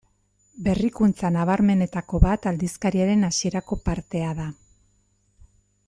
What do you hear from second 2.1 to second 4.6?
bat aldizkariaren hasierako partea da.